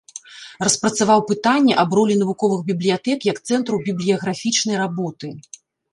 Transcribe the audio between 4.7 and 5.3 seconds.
работы.